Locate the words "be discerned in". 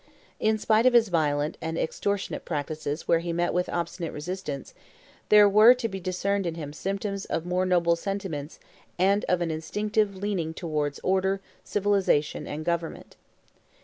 5.87-6.55